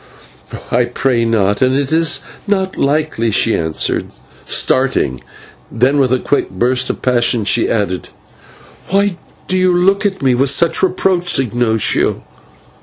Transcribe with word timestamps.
"I 0.71 0.85
pray 0.85 1.25
not, 1.25 1.61
and 1.61 1.75
it 1.75 1.91
is 1.93 2.21
not 2.47 2.75
likely," 2.75 3.29
she 3.29 3.55
answered, 3.55 4.07
starting, 4.45 5.21
then 5.71 5.99
with 5.99 6.11
a 6.11 6.17
quick 6.17 6.49
burst 6.49 6.89
of 6.89 7.03
passion 7.03 7.45
she 7.45 7.69
added: 7.69 8.09
"But 8.87 8.95
why 8.95 9.17
do 9.47 9.59
you 9.59 9.71
look 9.77 10.03
at 10.07 10.23
me 10.23 10.33
with 10.33 10.49
such 10.49 10.81
reproach, 10.81 11.37
Ignatio? 11.37 12.23